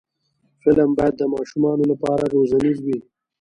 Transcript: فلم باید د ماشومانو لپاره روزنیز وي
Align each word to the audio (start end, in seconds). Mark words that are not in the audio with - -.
فلم 0.61 0.89
باید 0.97 1.13
د 1.17 1.21
ماشومانو 1.35 1.83
لپاره 1.91 2.23
روزنیز 2.33 2.77
وي 2.85 2.99